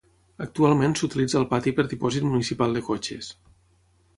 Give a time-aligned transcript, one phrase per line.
[0.45, 3.31] Actualment s'utilitza el pati per dipòsit municipal de cotxes.